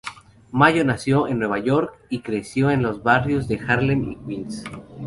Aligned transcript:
Mayo 0.51 0.83
nació 0.83 1.27
en 1.27 1.37
Nueva 1.37 1.59
York, 1.59 1.93
y 2.09 2.21
creció 2.21 2.71
en 2.71 2.81
los 2.81 3.03
barrios 3.03 3.47
de 3.47 3.59
Harlem 3.59 4.09
y 4.09 4.15
Queens. 4.15 4.63